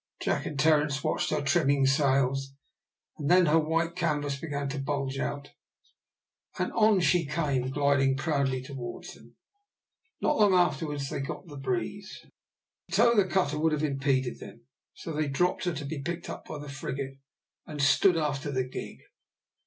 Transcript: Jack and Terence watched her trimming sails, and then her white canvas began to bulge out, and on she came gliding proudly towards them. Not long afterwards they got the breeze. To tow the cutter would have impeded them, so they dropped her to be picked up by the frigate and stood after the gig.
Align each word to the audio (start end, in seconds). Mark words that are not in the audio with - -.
Jack 0.19 0.47
and 0.47 0.59
Terence 0.59 1.03
watched 1.03 1.29
her 1.29 1.41
trimming 1.43 1.85
sails, 1.85 2.53
and 3.19 3.29
then 3.29 3.45
her 3.45 3.59
white 3.59 3.95
canvas 3.95 4.35
began 4.35 4.67
to 4.69 4.79
bulge 4.79 5.19
out, 5.19 5.51
and 6.57 6.71
on 6.73 7.01
she 7.01 7.23
came 7.27 7.69
gliding 7.69 8.17
proudly 8.17 8.63
towards 8.63 9.13
them. 9.13 9.35
Not 10.19 10.39
long 10.39 10.55
afterwards 10.55 11.11
they 11.11 11.19
got 11.19 11.45
the 11.45 11.55
breeze. 11.55 12.25
To 12.89 12.95
tow 12.95 13.15
the 13.15 13.25
cutter 13.27 13.59
would 13.59 13.73
have 13.73 13.83
impeded 13.83 14.39
them, 14.39 14.65
so 14.95 15.13
they 15.13 15.27
dropped 15.27 15.65
her 15.65 15.73
to 15.73 15.85
be 15.85 16.01
picked 16.01 16.31
up 16.31 16.45
by 16.47 16.57
the 16.57 16.67
frigate 16.67 17.19
and 17.67 17.79
stood 17.79 18.17
after 18.17 18.49
the 18.49 18.63
gig. 18.63 19.01